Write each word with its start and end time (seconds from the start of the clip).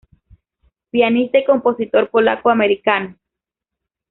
Pianista 0.89 1.37
y 1.37 1.45
compositor 1.45 2.09
polaco-americano. 2.09 3.19